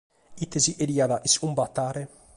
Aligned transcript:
Ite 0.45 0.57
si 0.57 0.73
cheriat 0.77 1.21
iscumbatare? 1.27 2.01